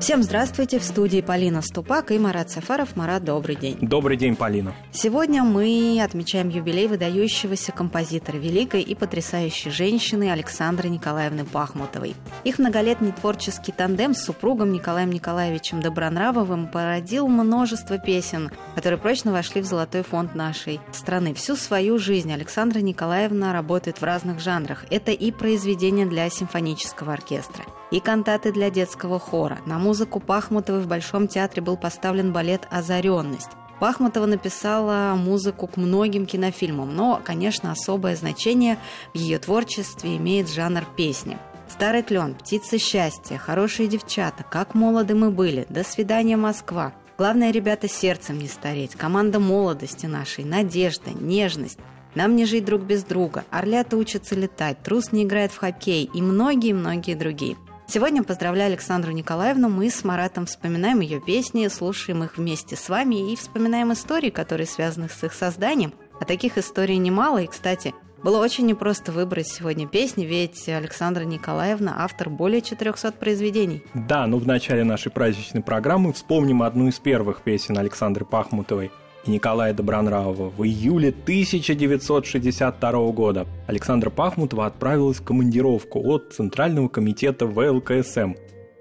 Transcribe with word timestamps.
Всем 0.00 0.22
здравствуйте! 0.22 0.78
В 0.78 0.82
студии 0.82 1.20
Полина 1.20 1.60
Ступак 1.60 2.10
и 2.10 2.18
Марат 2.18 2.50
Сафаров. 2.50 2.96
Марат, 2.96 3.22
добрый 3.22 3.54
день. 3.54 3.76
Добрый 3.82 4.16
день, 4.16 4.34
Полина. 4.34 4.74
Сегодня 4.92 5.42
мы 5.44 6.00
отмечаем 6.02 6.48
юбилей 6.48 6.86
выдающегося 6.86 7.72
композитора, 7.72 8.38
великой 8.38 8.80
и 8.80 8.94
потрясающей 8.94 9.70
женщины 9.70 10.30
Александры 10.30 10.88
Николаевны 10.88 11.44
Бахмутовой. 11.44 12.14
Их 12.44 12.58
многолетний 12.58 13.12
творческий 13.12 13.72
тандем 13.72 14.14
с 14.14 14.24
супругом 14.24 14.72
Николаем 14.72 15.10
Николаевичем 15.10 15.82
Добронравовым 15.82 16.68
породил 16.68 17.28
множество 17.28 17.98
песен, 17.98 18.50
которые 18.74 18.98
прочно 18.98 19.32
вошли 19.32 19.60
в 19.60 19.66
золотой 19.66 20.02
фонд 20.02 20.34
нашей 20.34 20.80
страны. 20.92 21.34
Всю 21.34 21.56
свою 21.56 21.98
жизнь 21.98 22.32
Александра 22.32 22.78
Николаевна 22.78 23.52
работает 23.52 24.00
в 24.00 24.02
разных 24.02 24.40
жанрах. 24.40 24.86
Это 24.90 25.12
и 25.12 25.30
произведения 25.30 26.06
для 26.06 26.30
симфонического 26.30 27.12
оркестра, 27.12 27.64
и 27.90 28.00
кантаты 28.00 28.50
для 28.50 28.70
детского 28.70 29.18
хора. 29.18 29.58
На 29.66 29.78
музыку 29.78 29.89
Пахмутовой 30.20 30.82
в 30.82 30.86
Большом 30.86 31.28
театре 31.28 31.62
был 31.62 31.76
поставлен 31.76 32.32
балет 32.32 32.66
«Озаренность». 32.70 33.50
Пахмутова 33.80 34.26
написала 34.26 35.14
музыку 35.16 35.66
к 35.66 35.76
многим 35.76 36.26
кинофильмам, 36.26 36.94
но, 36.94 37.20
конечно, 37.24 37.72
особое 37.72 38.14
значение 38.14 38.78
в 39.14 39.16
ее 39.16 39.38
творчестве 39.38 40.16
имеет 40.18 40.50
жанр 40.50 40.84
песни. 40.96 41.38
«Старый 41.68 42.02
клен», 42.02 42.34
«Птица 42.34 42.78
счастья», 42.78 43.38
«Хорошие 43.38 43.88
девчата», 43.88 44.44
«Как 44.44 44.74
молоды 44.74 45.14
мы 45.14 45.30
были», 45.30 45.66
«До 45.68 45.82
свидания, 45.84 46.36
Москва», 46.36 46.92
Главное, 47.20 47.50
ребята, 47.50 47.86
сердцем 47.86 48.38
не 48.38 48.48
стареть. 48.48 48.94
Команда 48.94 49.40
молодости 49.40 50.06
нашей, 50.06 50.42
надежда, 50.42 51.10
нежность. 51.10 51.78
Нам 52.14 52.34
не 52.34 52.46
жить 52.46 52.64
друг 52.64 52.80
без 52.80 53.04
друга. 53.04 53.44
Орлята 53.50 53.98
учатся 53.98 54.34
летать, 54.34 54.82
трус 54.82 55.12
не 55.12 55.24
играет 55.24 55.52
в 55.52 55.58
хоккей 55.58 56.10
и 56.14 56.22
многие-многие 56.22 57.14
другие. 57.14 57.58
Сегодня, 57.92 58.22
поздравляю 58.22 58.68
Александру 58.68 59.10
Николаевну, 59.10 59.68
мы 59.68 59.90
с 59.90 60.04
Маратом 60.04 60.46
вспоминаем 60.46 61.00
ее 61.00 61.20
песни, 61.20 61.66
слушаем 61.66 62.22
их 62.22 62.38
вместе 62.38 62.76
с 62.76 62.88
вами 62.88 63.32
и 63.32 63.34
вспоминаем 63.34 63.92
истории, 63.92 64.30
которые 64.30 64.68
связаны 64.68 65.08
с 65.08 65.24
их 65.24 65.32
созданием. 65.32 65.92
А 66.20 66.24
таких 66.24 66.56
историй 66.56 66.98
немало, 66.98 67.38
и, 67.38 67.48
кстати, 67.48 67.92
было 68.22 68.38
очень 68.38 68.66
непросто 68.66 69.10
выбрать 69.10 69.48
сегодня 69.48 69.88
песни, 69.88 70.24
ведь 70.24 70.68
Александра 70.68 71.24
Николаевна 71.24 71.96
автор 71.98 72.30
более 72.30 72.62
400 72.62 73.10
произведений. 73.10 73.82
Да, 73.92 74.28
но 74.28 74.38
в 74.38 74.46
начале 74.46 74.84
нашей 74.84 75.10
праздничной 75.10 75.64
программы 75.64 76.12
вспомним 76.12 76.62
одну 76.62 76.86
из 76.86 77.00
первых 77.00 77.42
песен 77.42 77.76
Александры 77.76 78.24
Пахмутовой– 78.24 78.92
и 79.26 79.30
Николая 79.30 79.72
Добронравова. 79.74 80.50
В 80.50 80.64
июле 80.64 81.08
1962 81.08 82.92
года 83.12 83.46
Александра 83.66 84.10
Пахмутова 84.10 84.66
отправилась 84.66 85.18
в 85.18 85.24
командировку 85.24 86.00
от 86.08 86.32
Центрального 86.32 86.88
комитета 86.88 87.46
ВЛКСМ 87.46 88.34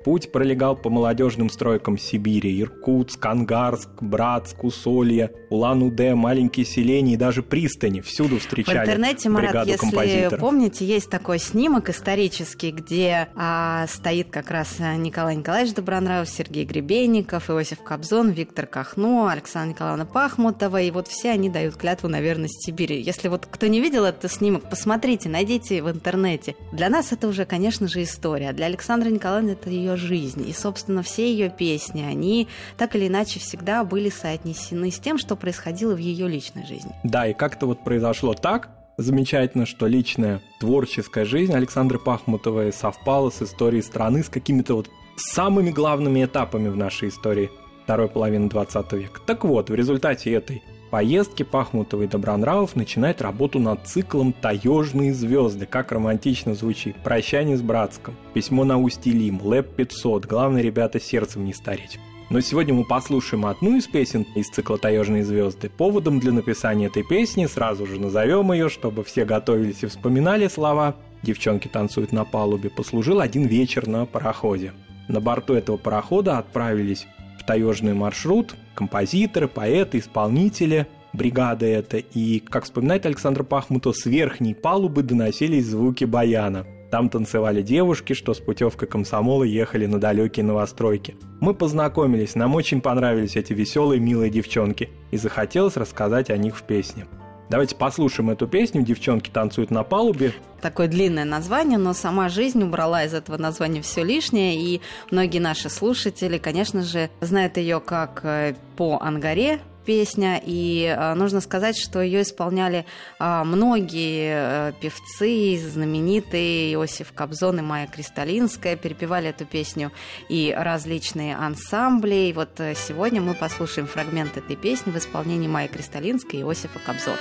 Путь 0.03 0.31
пролегал 0.31 0.75
по 0.75 0.89
молодежным 0.89 1.49
стройкам 1.49 1.97
Сибири, 1.97 2.61
Иркутск, 2.61 3.25
Ангарск, 3.25 3.89
Братск, 4.01 4.63
Усолье, 4.63 5.31
Улан-Удэ, 5.49 6.15
маленькие 6.15 6.65
селения 6.65 7.15
и 7.15 7.17
даже 7.17 7.43
пристани. 7.43 7.99
Всюду 8.01 8.39
встречали 8.39 8.77
В 8.77 8.81
интернете, 8.83 9.29
Марат, 9.29 9.67
если 9.67 9.77
композиторов. 9.77 10.39
помните, 10.39 10.85
есть 10.85 11.09
такой 11.09 11.39
снимок 11.39 11.89
исторический, 11.89 12.71
где 12.71 13.27
а, 13.35 13.87
стоит 13.87 14.29
как 14.29 14.51
раз 14.51 14.79
Николай 14.79 15.35
Николаевич 15.35 15.73
Добронравов, 15.73 16.29
Сергей 16.29 16.65
Гребенников, 16.65 17.49
Иосиф 17.49 17.79
Кобзон, 17.83 18.29
Виктор 18.29 18.67
Кахно, 18.67 19.29
Александра 19.29 19.73
Николаевна 19.73 20.05
Пахмутова, 20.05 20.81
и 20.81 20.91
вот 20.91 21.07
все 21.07 21.31
они 21.31 21.49
дают 21.49 21.75
клятву 21.75 22.07
на 22.07 22.21
верность 22.21 22.65
Сибири. 22.65 23.01
Если 23.01 23.27
вот 23.27 23.47
кто 23.49 23.67
не 23.67 23.81
видел 23.81 24.05
этот 24.05 24.31
снимок, 24.31 24.69
посмотрите, 24.69 25.27
найдите 25.27 25.83
в 25.83 25.89
интернете. 25.89 26.55
Для 26.71 26.89
нас 26.89 27.11
это 27.11 27.27
уже, 27.27 27.45
конечно 27.45 27.87
же, 27.87 28.03
история. 28.03 28.53
Для 28.53 28.67
Александры 28.67 29.11
Николаевны 29.11 29.51
это 29.51 29.69
ее 29.69 29.88
ее 29.89 29.97
жизнь. 29.97 30.47
И, 30.47 30.53
собственно, 30.53 31.03
все 31.03 31.31
ее 31.31 31.49
песни, 31.49 32.01
они 32.01 32.47
так 32.77 32.95
или 32.95 33.07
иначе 33.07 33.39
всегда 33.39 33.83
были 33.83 34.09
соотнесены 34.09 34.91
с 34.91 34.99
тем, 34.99 35.17
что 35.17 35.35
происходило 35.35 35.93
в 35.93 35.99
ее 35.99 36.27
личной 36.27 36.65
жизни. 36.65 36.91
Да, 37.03 37.27
и 37.27 37.33
как-то 37.33 37.65
вот 37.65 37.83
произошло 37.83 38.33
так, 38.33 38.69
замечательно, 38.97 39.65
что 39.65 39.87
личная 39.87 40.41
творческая 40.59 41.25
жизнь 41.25 41.53
Александры 41.53 41.99
Пахмутовой 41.99 42.73
совпала 42.73 43.29
с 43.29 43.41
историей 43.41 43.81
страны, 43.81 44.23
с 44.23 44.29
какими-то 44.29 44.75
вот 44.75 44.89
самыми 45.15 45.71
главными 45.71 46.23
этапами 46.23 46.69
в 46.69 46.75
нашей 46.75 47.09
истории 47.09 47.49
второй 47.83 48.07
половины 48.07 48.49
20 48.49 48.93
века. 48.93 49.19
Так 49.25 49.43
вот, 49.43 49.69
в 49.69 49.75
результате 49.75 50.31
этой 50.31 50.61
поездки 50.89 51.43
Пахмутова 51.43 52.03
и 52.03 52.07
Добронравов 52.07 52.75
начинает 52.75 53.21
работу 53.21 53.59
над 53.59 53.87
циклом 53.87 54.33
«Таежные 54.33 55.13
звезды». 55.13 55.65
Как 55.65 55.91
романтично 55.91 56.55
звучит. 56.55 56.95
«Прощание 57.03 57.57
с 57.57 57.61
Братском», 57.61 58.15
«Письмо 58.33 58.63
на 58.63 58.77
устье 58.77 59.13
Лим», 59.13 59.39
«Лэп 59.43 59.79
500», 59.79 60.27
«Главное, 60.27 60.61
ребята, 60.61 60.99
сердцем 60.99 61.45
не 61.45 61.53
стареть». 61.53 61.99
Но 62.29 62.41
сегодня 62.41 62.75
мы 62.75 62.85
послушаем 62.85 63.47
одну 63.47 63.75
из 63.75 63.87
песен 63.87 64.25
из 64.35 64.49
цикла 64.49 64.77
«Таежные 64.77 65.23
звезды». 65.23 65.69
Поводом 65.69 66.19
для 66.19 66.31
написания 66.31 66.85
этой 66.85 67.03
песни 67.03 67.47
сразу 67.47 67.87
же 67.87 67.99
назовем 67.99 68.51
ее, 68.53 68.69
чтобы 68.69 69.03
все 69.03 69.25
готовились 69.25 69.81
и 69.81 69.87
вспоминали 69.87 70.47
слова. 70.47 70.95
Девчонки 71.23 71.67
танцуют 71.67 72.11
на 72.11 72.25
палубе. 72.25 72.69
Послужил 72.69 73.19
один 73.19 73.47
вечер 73.47 73.87
на 73.87 74.05
пароходе. 74.05 74.73
На 75.07 75.19
борту 75.19 75.55
этого 75.55 75.77
парохода 75.77 76.37
отправились 76.37 77.07
таежный 77.49 77.95
маршрут, 77.95 78.53
композиторы, 78.75 79.47
поэты, 79.47 79.97
исполнители 79.97 80.85
бригады 81.13 81.65
это. 81.65 81.97
И, 81.97 82.37
как 82.41 82.65
вспоминает 82.65 83.07
Александр 83.07 83.43
Пахмутов, 83.43 83.97
с 83.97 84.05
верхней 84.05 84.53
палубы 84.53 85.01
доносились 85.01 85.65
звуки 85.65 86.03
баяна. 86.03 86.67
Там 86.91 87.09
танцевали 87.09 87.63
девушки, 87.63 88.13
что 88.13 88.35
с 88.35 88.39
путевкой 88.39 88.87
комсомола 88.87 89.45
ехали 89.45 89.87
на 89.87 89.99
далекие 89.99 90.45
новостройки. 90.45 91.15
Мы 91.39 91.55
познакомились, 91.55 92.35
нам 92.35 92.53
очень 92.53 92.81
понравились 92.81 93.35
эти 93.35 93.53
веселые, 93.53 93.99
милые 93.99 94.29
девчонки, 94.29 94.89
и 95.09 95.17
захотелось 95.17 95.75
рассказать 95.75 96.29
о 96.29 96.37
них 96.37 96.55
в 96.55 96.61
песне. 96.61 97.07
Давайте 97.49 97.75
послушаем 97.75 98.29
эту 98.29 98.47
песню. 98.47 98.83
«Девчонки 98.83 99.29
танцуют 99.29 99.71
на 99.71 99.83
палубе». 99.83 100.33
Такое 100.61 100.87
длинное 100.87 101.25
название, 101.25 101.77
но 101.77 101.93
сама 101.93 102.29
жизнь 102.29 102.61
убрала 102.61 103.03
из 103.05 103.13
этого 103.13 103.37
названия 103.37 103.81
все 103.81 104.03
лишнее, 104.03 104.55
и 104.55 104.81
многие 105.09 105.39
наши 105.39 105.69
слушатели, 105.69 106.37
конечно 106.37 106.83
же, 106.83 107.09
знают 107.21 107.57
ее 107.57 107.79
как 107.79 108.21
э, 108.23 108.55
по 108.77 108.99
Ангаре, 109.01 109.59
песня, 109.89 110.39
и 110.45 110.85
э, 110.85 111.15
нужно 111.15 111.41
сказать, 111.41 111.75
что 111.75 111.99
ее 111.99 112.21
исполняли 112.21 112.85
э, 113.19 113.43
многие 113.43 114.69
э, 114.69 114.73
певцы, 114.79 115.59
знаменитые 115.67 116.75
Иосиф 116.75 117.11
Кобзон 117.11 117.57
и 117.57 117.61
Майя 117.63 117.87
Кристалинская, 117.87 118.75
перепевали 118.75 119.29
эту 119.29 119.45
песню 119.45 119.91
и 120.29 120.55
различные 120.55 121.35
ансамбли. 121.35 122.29
И 122.29 122.33
вот 122.33 122.59
э, 122.59 122.75
сегодня 122.75 123.19
мы 123.19 123.33
послушаем 123.33 123.87
фрагмент 123.87 124.37
этой 124.37 124.55
песни 124.55 124.91
в 124.91 124.97
исполнении 124.97 125.47
Майи 125.47 125.67
Кристалинской 125.67 126.41
и 126.41 126.43
Иосифа 126.43 126.77
Кобзона. 126.85 127.17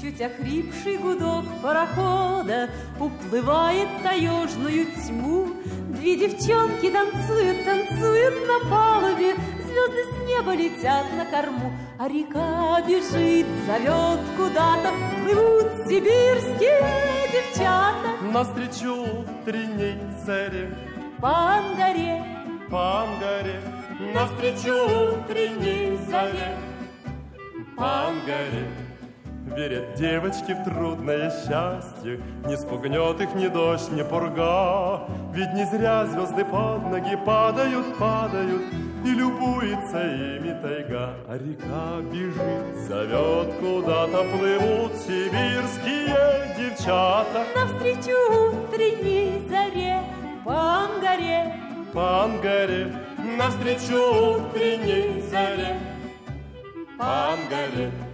Чуть 0.00 0.20
охрипший 0.20 0.96
гудок 0.96 1.44
парохода 1.62 2.70
Уплывает 2.98 3.88
таежную 4.02 4.86
тьму 4.86 5.48
Две 5.90 6.16
девчонки 6.16 6.90
танцуют, 6.90 7.64
танцуют 7.66 8.34
на 8.48 8.70
палубе 8.70 9.36
Звезды 9.72 10.04
с 10.04 10.28
неба 10.28 10.54
летят 10.54 11.06
на 11.16 11.24
корму 11.24 11.72
А 11.98 12.06
река 12.06 12.82
бежит, 12.86 13.46
зовет 13.66 14.20
куда-то 14.36 14.92
Плывут 15.24 15.86
сибирские 15.86 16.78
девчата. 17.32 18.08
Навстречу 18.32 18.94
утренней 19.02 19.96
заре 20.26 20.76
По 21.20 21.56
Ангаре, 21.56 22.22
по 22.70 23.04
Ангаре 23.04 23.60
Навстречу 24.14 24.74
утренней 24.74 25.96
заре 26.08 26.56
По 27.76 28.08
Ангаре 28.08 28.68
Верят 29.56 29.94
девочки 29.94 30.52
в 30.52 30.64
трудное 30.64 31.30
счастье, 31.30 32.20
Не 32.46 32.56
спугнет 32.56 33.20
их 33.20 33.34
ни 33.34 33.48
дождь, 33.48 33.90
ни 33.90 34.02
пурга. 34.02 35.06
Ведь 35.34 35.52
не 35.52 35.66
зря 35.66 36.06
звезды 36.06 36.44
под 36.44 36.90
ноги 36.90 37.16
падают, 37.16 37.98
падают, 37.98 38.62
И 39.04 39.10
любуется 39.10 40.00
ими 40.00 40.52
тайга. 40.62 41.16
А 41.26 41.36
река 41.36 42.00
бежит, 42.12 42.86
зовет, 42.86 43.54
куда-то 43.54 44.24
плывут 44.24 44.92
Сибирские 44.96 46.54
девчата. 46.56 47.44
Навстречу 47.54 48.16
утренней 48.52 49.42
заре 49.48 50.00
По 50.44 50.84
Ангаре, 50.84 51.54
По 51.92 52.24
Ангаре, 52.24 52.94
навстречу 53.36 54.38
утренней 54.38 55.20
заре. 55.30 55.76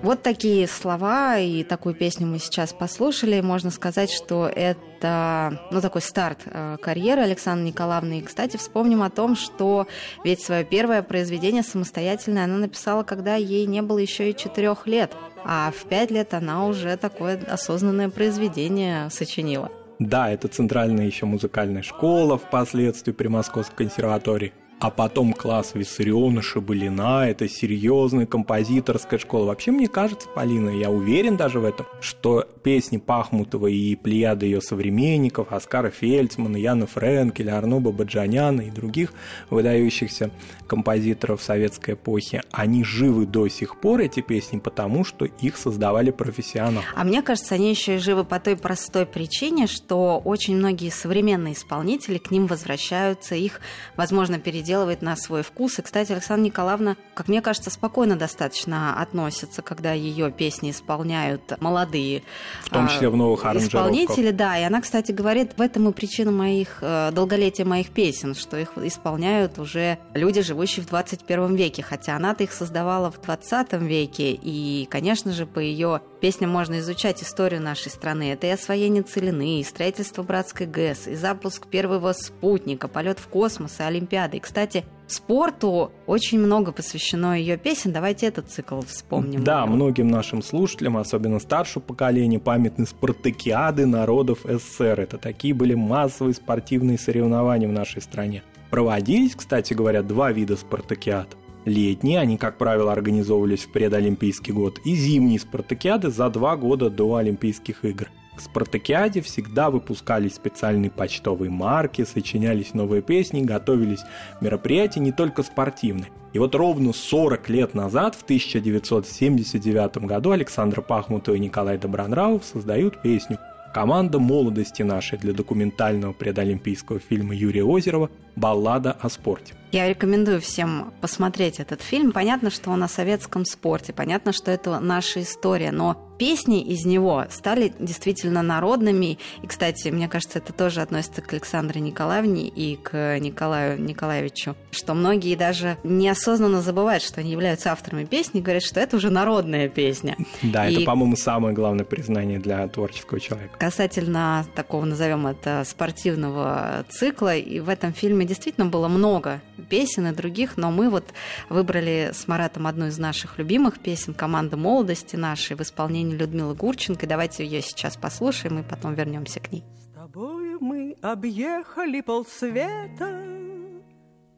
Вот 0.03 0.23
такие 0.23 0.67
слова 0.67 1.39
и 1.39 1.63
такую 1.63 1.95
песню 1.95 2.27
мы 2.27 2.39
сейчас 2.39 2.73
послушали. 2.73 3.41
Можно 3.43 3.71
сказать, 3.71 4.11
что 4.11 4.49
это 4.49 4.81
ну, 5.03 5.81
такой 5.81 6.03
старт 6.03 6.41
э, 6.47 6.77
карьеры 6.81 7.23
Александры 7.23 7.69
Николаевны. 7.69 8.19
И, 8.19 8.23
кстати, 8.23 8.57
вспомним 8.57 9.03
о 9.03 9.11
том, 9.11 9.37
что 9.37 9.87
ведь 10.25 10.43
свое 10.43 10.65
первое 10.65 11.03
произведение 11.03 11.63
самостоятельное 11.63 12.45
она 12.45 12.57
написала, 12.57 13.03
когда 13.03 13.37
ей 13.37 13.67
не 13.67 13.83
было 13.83 13.99
еще 13.99 14.31
и 14.31 14.37
четырех 14.37 14.87
лет. 14.87 15.13
А 15.45 15.73
в 15.77 15.89
пять 15.89 16.11
лет 16.11 16.35
она 16.35 16.67
уже 16.67 16.97
такое 16.97 17.41
осознанное 17.49 18.09
произведение 18.09 19.11
сочинила. 19.11 19.71
Да, 19.99 20.31
это 20.31 20.49
центральная 20.49 21.07
еще 21.07 21.27
музыкальная 21.27 21.83
школа 21.83 22.39
впоследствии 22.39 23.13
при 23.13 23.29
Московской 23.29 23.87
консерватории. 23.87 24.53
А 24.81 24.91
потом 24.91 25.33
класс 25.33 25.73
Виссариона 25.75 26.41
Шабалина, 26.41 27.29
это 27.29 27.49
серьезная 27.49 28.27
композиторская 28.27 29.19
школа. 29.19 29.47
Вообще, 29.47 29.73
мне 29.73 29.89
кажется, 29.89 30.29
Полина, 30.29 30.71
я 30.71 30.91
уверен 30.91 31.37
даже 31.37 31.59
в 31.59 31.65
этом, 31.65 31.87
что 32.01 32.47
песни 32.63 32.99
Пахмутова 32.99 33.67
и 33.67 33.97
плеяды 33.97 34.47
ее 34.47 34.61
современников, 34.61 35.53
Оскара 35.53 35.91
Фельдсмана, 35.91 36.57
Яна 36.57 36.87
Френкеля, 36.87 37.59
Арно 37.59 37.81
Бабаджаняна 37.81 38.63
и 38.63 38.71
других 38.71 39.13
выдающихся 39.51 40.31
композиторов 40.69 41.43
советской 41.43 41.95
эпохи, 41.95 42.43
они 42.53 42.85
живы 42.85 43.27
до 43.27 43.49
сих 43.49 43.81
пор, 43.81 44.01
эти 44.01 44.21
песни, 44.21 44.59
потому 44.59 45.05
что 45.05 45.25
их 45.25 45.57
создавали 45.57 46.11
профессионалы. 46.11 46.85
А 46.95 47.05
мне 47.05 47.23
кажется, 47.23 47.55
они 47.55 47.71
еще 47.71 47.97
и 47.97 47.99
живы 47.99 48.25
по 48.25 48.39
той 48.39 48.57
простой 48.57 49.07
причине, 49.07 49.67
что 49.67 50.21
очень 50.25 50.57
многие 50.57 50.91
современные 50.91 51.55
исполнители 51.55 52.19
к 52.19 52.31
ним 52.31 52.47
возвращаются, 52.47 53.35
их, 53.35 53.61
возможно, 53.97 54.39
переделывают 54.69 55.01
на 55.01 55.17
свой 55.17 55.43
вкус. 55.43 55.79
И, 55.79 55.83
кстати, 55.83 56.13
Александра 56.13 56.45
Николаевна, 56.45 56.97
как 57.15 57.29
мне 57.29 57.41
кажется, 57.41 57.71
спокойно 57.71 58.17
достаточно 58.17 59.01
относится, 59.01 59.63
когда 59.63 59.93
ее 59.93 60.31
песни 60.31 60.73
исполняют 60.73 61.59
молодые. 61.61 62.23
В 62.65 62.71
том 62.71 62.87
числе 62.89 63.09
в 63.09 63.17
новых 63.17 63.47
а, 63.47 63.57
Исполнители, 63.57 64.31
да. 64.31 64.59
И 64.59 64.63
она, 64.63 64.83
кстати, 64.83 65.13
говорит, 65.13 65.53
в 65.57 65.63
этом 65.63 65.89
и 65.89 65.93
причина 65.93 66.31
моих, 66.31 66.79
э, 66.83 67.11
долголетия 67.13 67.65
моих 67.65 67.89
песен, 67.89 68.35
что 68.35 68.59
их 68.59 68.73
исполняют 68.77 69.59
уже 69.59 69.99
люди, 70.13 70.43
живущие 70.43 70.85
в 70.85 70.89
21 70.89 71.57
веке. 71.57 71.83
Хотя 71.83 72.17
она-то 72.17 72.45
их 72.45 72.53
создавала 72.53 73.11
в 73.11 73.21
20 73.23 73.73
веке. 73.73 74.33
И, 74.33 74.87
конечно 74.91 75.33
же, 75.33 75.47
по 75.47 75.61
ее 75.61 76.03
песням 76.21 76.51
можно 76.51 76.79
изучать 76.81 77.23
историю 77.23 77.63
нашей 77.63 77.91
страны. 77.91 78.33
Это 78.33 78.47
и 78.47 78.51
освоение 78.51 79.03
целины, 79.03 79.61
и 79.61 79.65
строительство 79.65 80.23
братской 80.23 80.67
ГЭС, 80.67 81.07
и 81.07 81.15
запуск 81.15 81.67
первого 81.67 82.13
спутника, 82.13 82.89
полет 82.89 83.19
в 83.19 83.29
космос 83.29 83.81
и 83.81 83.83
Олимпиады. 83.83 84.37
И, 84.37 84.41
кстати, 84.41 84.85
спорту 85.07 85.93
очень 86.07 86.39
много 86.39 86.73
посвящено 86.73 87.39
ее 87.39 87.57
песен. 87.57 87.93
Давайте 87.93 88.27
этот 88.27 88.51
цикл 88.51 88.81
вспомним. 88.81 89.45
Да, 89.45 89.67
многим 89.67 90.09
нашим 90.09 90.43
слушателям, 90.43 90.97
особенно 90.97 91.41
старшего 91.41 91.83
поколения, 91.83 92.39
памятны 92.39 92.87
спартакиады 92.87 93.87
народов 93.87 94.41
СССР. 94.45 95.01
Это 95.01 95.19
такие 95.19 95.55
были 95.55 95.75
массовые 95.75 96.35
спортивные 96.35 96.99
соревнования 96.99 97.69
в 97.69 97.73
нашей 97.73 98.03
стране. 98.03 98.43
Проводились, 98.71 99.35
кстати 99.35 99.73
говоря, 99.73 100.03
два 100.03 100.31
вида 100.33 100.57
спартакиад– 100.57 101.37
Летние, 101.65 102.21
они, 102.21 102.37
как 102.37 102.57
правило, 102.59 102.93
организовывались 102.93 103.65
в 103.65 103.73
предолимпийский 103.73 104.53
год, 104.53 104.81
и 104.85 104.95
зимние 104.95 105.39
спартакиады 105.39 106.11
за 106.11 106.31
два 106.31 106.57
года 106.57 106.91
до 106.91 107.17
Олимпийских 107.17 107.85
игр. 107.85 108.09
К 108.37 108.41
спартакиаде 108.41 109.21
всегда 109.21 109.69
выпускались 109.69 110.37
специальные 110.37 110.93
почтовые 110.93 111.51
марки, 111.51 112.05
сочинялись 112.05 112.73
новые 112.73 113.03
песни, 113.03 113.43
готовились 113.43 114.05
мероприятия 114.41 115.01
не 115.01 115.11
только 115.11 115.43
спортивные. 115.43 116.13
И 116.33 116.39
вот 116.39 116.55
ровно 116.55 116.93
40 116.93 117.49
лет 117.49 117.75
назад, 117.75 118.15
в 118.15 118.23
1979 118.23 119.99
году, 120.07 120.31
Александр 120.31 120.83
Пахмутов 120.83 121.35
и 121.35 121.41
Николай 121.41 121.79
Добронравов 121.79 122.45
создают 122.45 123.03
песню 123.03 123.39
Команда 123.79 124.19
молодости 124.19 124.83
нашей 124.83 125.19
для 125.19 125.33
документального 125.33 126.13
предолимпийского 126.13 126.99
фильма 126.99 127.33
Юрия 127.33 127.63
Озерова 127.63 128.11
«Баллада 128.35 128.91
о 128.91 129.09
спорте». 129.09 129.55
Я 129.71 129.89
рекомендую 129.89 130.41
всем 130.41 130.93
посмотреть 131.01 131.61
этот 131.61 131.81
фильм. 131.81 132.11
Понятно, 132.11 132.51
что 132.51 132.71
он 132.71 132.83
о 132.83 132.89
советском 132.89 133.45
спорте, 133.45 133.93
понятно, 133.93 134.33
что 134.33 134.51
это 134.51 134.81
наша 134.81 135.23
история, 135.23 135.71
но 135.71 136.08
песни 136.19 136.61
из 136.63 136.85
него 136.85 137.27
стали 137.31 137.73
действительно 137.79 138.43
народными. 138.43 139.19
И, 139.43 139.47
кстати, 139.47 139.89
мне 139.89 140.09
кажется, 140.09 140.39
это 140.39 140.53
тоже 140.53 140.83
относится 140.83 141.23
к 141.23 141.33
Александре 141.33 141.81
Николаевне 141.81 142.49
и 142.49 142.77
к 142.77 143.19
Николаю 143.19 143.81
Николаевичу, 143.81 144.57
что 144.71 144.95
многие 144.95 145.37
даже 145.37 145.79
неосознанно 145.85 146.61
забывают, 146.61 147.03
что 147.03 147.21
они 147.21 147.31
являются 147.31 147.73
авторами 147.73 148.05
песни, 148.05 148.41
и 148.41 148.43
говорят, 148.43 148.63
что 148.63 148.81
это 148.81 148.97
уже 148.97 149.11
народная 149.11 149.69
песня. 149.69 150.17
Да, 150.43 150.69
и... 150.69 150.77
это, 150.77 150.85
по-моему, 150.85 151.17
самое 151.17 151.55
главное 151.55 151.85
признание 151.85 152.39
для 152.39 152.67
творческого 152.69 153.21
человека. 153.21 153.57
Касательно 153.59 154.47
такого, 154.55 154.85
назовем 154.85 155.27
это, 155.27 155.65
спортивного 155.67 156.85
цикла, 156.89 157.37
и 157.37 157.61
в 157.61 157.69
этом 157.69 157.93
фильме 157.93 158.25
действительно 158.25 158.67
было 158.67 158.89
много 158.89 159.41
песен 159.69 160.07
и 160.07 160.13
других, 160.13 160.57
но 160.57 160.71
мы 160.71 160.91
вот 160.91 161.05
выбрали 161.49 162.11
с 162.13 162.27
Маратом 162.29 162.67
одну 162.67 162.87
из 162.87 162.99
наших 162.99 163.39
любимых 163.39 163.79
песен 163.79 164.15
«Команда 164.15 164.57
молодости» 164.57 165.17
нашей 165.17 165.57
в 165.57 165.61
исполнении 165.61 166.08
Людмилы 166.13 166.55
Гурченко. 166.55 167.07
Давайте 167.07 167.45
ее 167.45 167.63
сейчас 167.63 167.97
послушаем 167.97 168.59
и 168.59 168.63
потом 168.63 168.95
вернемся 168.95 169.41
к 169.41 169.53
ней. 169.53 169.65
С 169.77 169.95
тобой 169.95 170.59
мы 170.61 170.97
объехали 171.03 172.01
полсвета, 172.01 173.25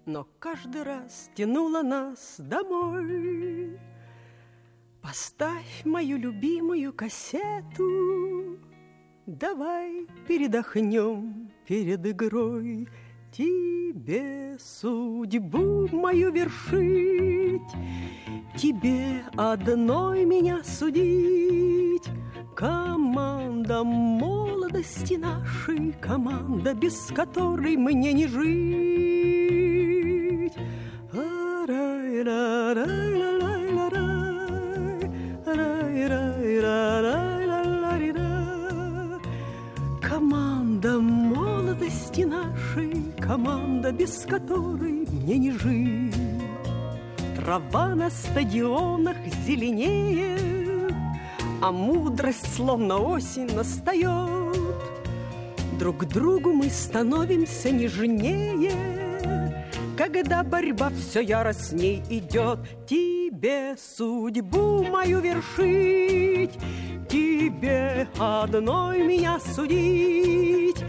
но 0.07 0.27
каждый 0.39 0.83
раз 0.83 1.31
тянуло 1.35 1.83
нас 1.83 2.37
домой. 2.39 3.79
Поставь 5.03 5.85
мою 5.85 6.19
любимую 6.19 6.93
кассету, 6.93 8.59
Давай 9.39 10.09
передохнем 10.27 11.53
перед 11.65 12.05
игрой 12.05 12.89
тебе 13.41 14.57
судьбу 14.59 15.89
мою 15.93 16.33
вершить, 16.33 17.63
Тебе 18.57 19.23
одной 19.37 20.25
меня 20.25 20.65
судить. 20.65 22.09
Команда 22.55 23.85
молодости 23.85 25.15
нашей, 25.15 25.93
команда, 26.01 26.75
без 26.75 26.97
которой 27.15 27.77
мне 27.77 28.13
не 28.13 28.27
жить. 28.27 28.51
Команда 31.13 33.30
команда, 43.31 43.93
без 43.93 44.27
которой 44.27 45.07
мне 45.09 45.39
не 45.39 45.53
жить. 45.53 46.17
Трава 47.37 47.95
на 47.95 48.11
стадионах 48.11 49.17
зеленеет, 49.47 50.93
А 51.63 51.71
мудрость, 51.71 52.57
словно 52.57 52.97
осень, 52.99 53.55
настает. 53.55 54.67
Друг 55.79 56.07
другу 56.07 56.53
мы 56.53 56.71
становимся 56.71 57.71
нежнее, 57.71 58.73
Когда 59.97 60.43
борьба 60.43 60.91
все 60.91 61.21
яростней 61.21 62.03
идет. 62.11 62.59
Тебе 62.89 63.77
судьбу 63.79 64.83
мою 64.83 65.21
вершить, 65.21 66.59
Тебе 67.09 68.09
одной 68.19 69.05
меня 69.07 69.39
судить, 69.39 70.80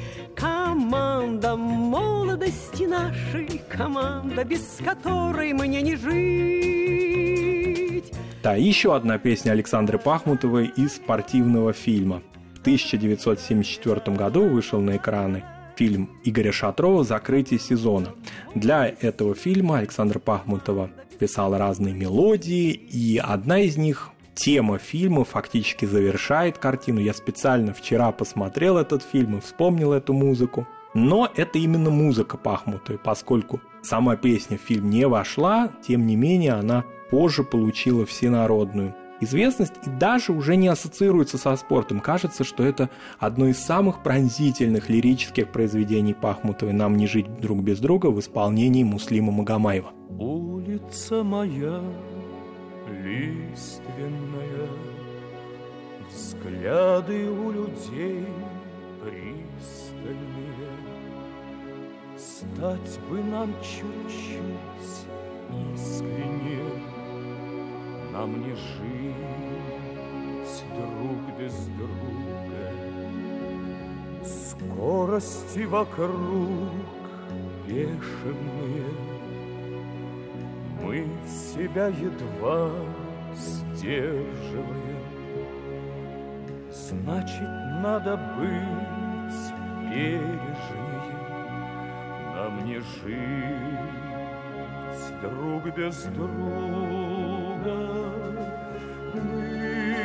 Команда 0.91 1.55
молодости 1.55 2.83
нашей, 2.83 3.61
команда, 3.69 4.43
без 4.43 4.77
которой 4.83 5.53
мне 5.53 5.81
не 5.81 5.95
жить. 5.95 7.31
Да, 8.43 8.55
еще 8.55 8.93
одна 8.93 9.17
песня 9.17 9.51
Александры 9.51 9.97
Пахмутовой 9.97 10.67
из 10.75 10.95
спортивного 10.97 11.71
фильма. 11.71 12.21
В 12.55 12.59
1974 12.59 14.17
году 14.17 14.49
вышел 14.49 14.81
на 14.81 14.97
экраны 14.97 15.45
фильм 15.77 16.09
Игоря 16.25 16.51
Шатрова 16.51 17.05
«Закрытие 17.05 17.61
сезона». 17.61 18.09
Для 18.53 18.85
этого 18.85 19.33
фильма 19.33 19.77
Александра 19.77 20.19
Пахмутова 20.19 20.89
писала 21.17 21.57
разные 21.57 21.93
мелодии, 21.93 22.71
и 22.71 23.17
одна 23.17 23.59
из 23.59 23.77
них 23.77 24.09
тема 24.35 24.77
фильма 24.77 25.23
фактически 25.23 25.85
завершает 25.85 26.57
картину. 26.57 26.99
Я 26.99 27.13
специально 27.13 27.73
вчера 27.73 28.11
посмотрел 28.11 28.77
этот 28.77 29.03
фильм 29.03 29.37
и 29.37 29.39
вспомнил 29.39 29.93
эту 29.93 30.11
музыку. 30.11 30.67
Но 30.93 31.29
это 31.35 31.57
именно 31.57 31.89
музыка 31.89 32.37
Пахмутовой, 32.37 32.99
поскольку 32.99 33.61
сама 33.81 34.15
песня 34.15 34.57
в 34.57 34.61
фильм 34.61 34.89
не 34.89 35.07
вошла, 35.07 35.71
тем 35.85 36.05
не 36.05 36.15
менее 36.15 36.53
она 36.53 36.83
позже 37.09 37.43
получила 37.43 38.05
всенародную 38.05 38.95
известность 39.21 39.73
и 39.85 39.89
даже 39.89 40.33
уже 40.33 40.55
не 40.55 40.67
ассоциируется 40.67 41.37
со 41.37 41.55
спортом. 41.55 41.99
Кажется, 42.01 42.43
что 42.43 42.63
это 42.63 42.89
одно 43.19 43.47
из 43.47 43.59
самых 43.59 44.03
пронзительных 44.03 44.89
лирических 44.89 45.51
произведений 45.51 46.13
Пахмутовой 46.13 46.73
«Нам 46.73 46.97
не 46.97 47.07
жить 47.07 47.39
друг 47.39 47.61
без 47.61 47.79
друга» 47.79 48.07
в 48.07 48.19
исполнении 48.19 48.83
Муслима 48.83 49.31
Магомаева. 49.31 49.91
Улица 50.09 51.23
моя 51.23 51.81
лиственная, 52.89 54.67
Взгляды 56.09 57.29
у 57.29 57.51
людей 57.51 58.25
пристальные. 59.01 60.80
Стать 62.21 62.99
бы 63.09 63.23
нам 63.23 63.51
чуть-чуть 63.63 65.07
искренне, 65.73 66.61
Нам 68.13 68.43
не 68.43 68.53
жить 68.53 69.15
друг 70.75 71.39
без 71.39 71.55
друга. 71.77 72.63
Скорости 74.23 75.65
вокруг 75.65 76.69
бешеные— 77.67 78.85
Мы 80.83 81.07
себя 81.27 81.87
едва 81.87 82.69
сдерживаем 83.33 85.01
Значит, 86.69 87.49
надо 87.81 88.15
быть 88.37 89.89
бережнее 89.89 90.90
Нам 92.51 92.65
не 92.65 92.79
жить 92.79 93.11
друг 95.21 95.63
без 95.75 96.03
друга. 96.05 97.77
Мы 99.13 99.97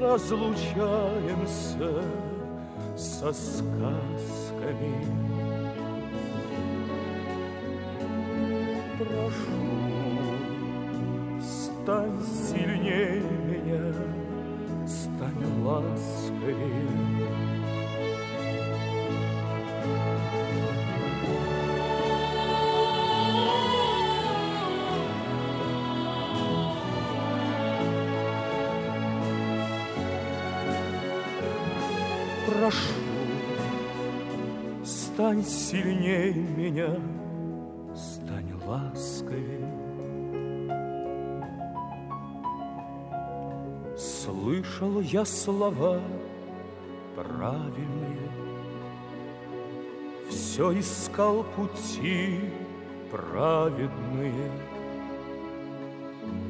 разлучаемся 0.00 1.92
со 2.96 3.32
сказками. 3.32 4.94
Прошу, 8.98 9.64
стань 11.40 12.22
сильнее 12.22 13.20
меня, 13.20 13.92
стань 14.86 15.44
ласковее 15.64 17.13
стань 35.14 35.44
сильнее 35.44 36.34
меня, 36.34 36.90
стань 37.94 38.52
ласковее. 38.66 39.70
Слышал 43.96 45.00
я 45.00 45.24
слова 45.24 46.00
правильные, 47.14 48.28
Все 50.28 50.76
искал 50.80 51.44
пути 51.54 52.40
праведные, 53.12 54.50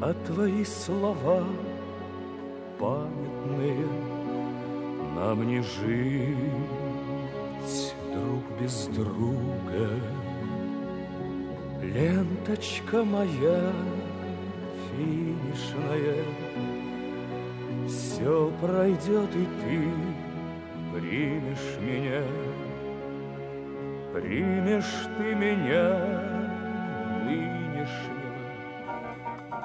А 0.00 0.14
твои 0.26 0.64
слова 0.64 1.44
памятные— 2.78 3.86
нам 5.14 5.46
не 5.46 5.60
жить 5.60 6.93
друг 8.14 8.42
без 8.60 8.86
друга. 8.86 9.90
Ленточка 11.82 13.04
моя 13.04 13.72
финишная, 14.90 16.24
Все 17.86 18.50
пройдет, 18.60 19.30
и 19.34 19.46
ты 19.60 19.82
примешь 20.92 21.78
меня, 21.80 22.22
Примешь 24.12 25.08
ты 25.18 25.34
меня 25.34 26.33